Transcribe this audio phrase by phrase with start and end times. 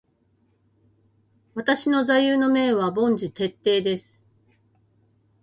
[1.53, 4.19] 私の座右の銘は凡事徹底です。